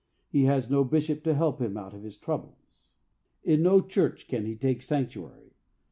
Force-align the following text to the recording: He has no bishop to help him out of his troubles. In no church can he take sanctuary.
He 0.31 0.45
has 0.45 0.67
no 0.67 0.83
bishop 0.83 1.23
to 1.25 1.35
help 1.35 1.61
him 1.61 1.77
out 1.77 1.93
of 1.93 2.01
his 2.01 2.17
troubles. 2.17 2.95
In 3.43 3.61
no 3.61 3.81
church 3.81 4.27
can 4.27 4.47
he 4.47 4.55
take 4.55 4.81
sanctuary. 4.81 5.53